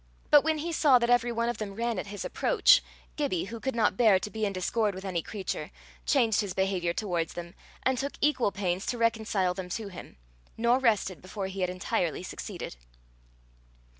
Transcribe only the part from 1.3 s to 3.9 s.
one of them ran at his approach, Gibbie, who could